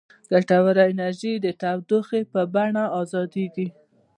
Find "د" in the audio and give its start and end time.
1.41-1.47